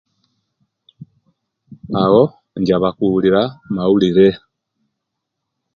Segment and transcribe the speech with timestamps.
[2.03, 2.23] Awo
[2.57, 3.41] injaba kuwulira
[3.75, 4.27] mawulire